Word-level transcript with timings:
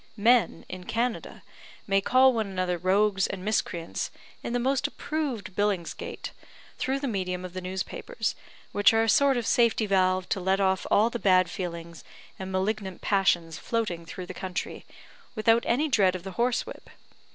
Men, 0.17 0.65
in 0.67 0.85
Canada, 0.85 1.43
may 1.85 2.01
call 2.01 2.33
one 2.33 2.47
another 2.47 2.79
rogues 2.79 3.27
and 3.27 3.45
miscreants, 3.45 4.09
in 4.41 4.51
the 4.51 4.57
most 4.57 4.87
approved 4.87 5.55
Billingsgate, 5.55 6.31
through 6.79 6.99
the 6.99 7.07
medium 7.07 7.45
of 7.45 7.53
the 7.53 7.61
newspapers, 7.61 8.33
which 8.71 8.95
are 8.95 9.03
a 9.03 9.07
sort 9.07 9.37
of 9.37 9.45
safety 9.45 9.85
valve 9.85 10.27
to 10.29 10.39
let 10.39 10.59
off 10.59 10.87
all 10.89 11.11
the 11.11 11.19
bad 11.19 11.51
feelings 11.51 12.03
and 12.39 12.51
malignant 12.51 13.01
passions 13.01 13.59
floating 13.59 14.03
through 14.07 14.25
the 14.25 14.33
country, 14.33 14.85
without 15.35 15.63
any 15.67 15.87
dread 15.87 16.15
of 16.15 16.23
the 16.23 16.31
horsewhip. 16.31 16.89